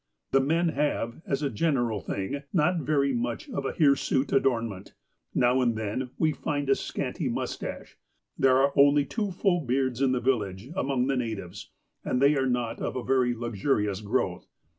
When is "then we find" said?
5.77-6.71